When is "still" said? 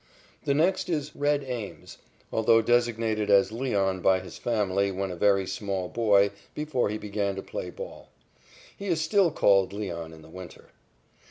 8.99-9.29